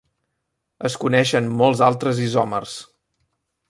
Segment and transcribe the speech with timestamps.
[0.89, 2.77] Es coneixen molts altres isòmers.